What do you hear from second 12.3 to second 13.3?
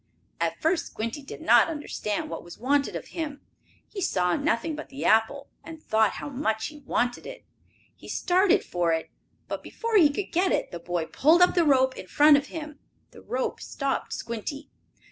of him. The